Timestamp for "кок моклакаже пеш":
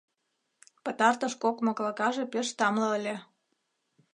1.43-2.47